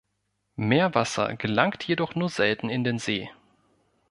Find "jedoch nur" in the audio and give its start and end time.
1.83-2.29